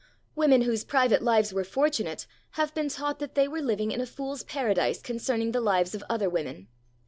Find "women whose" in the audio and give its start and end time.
0.33-0.83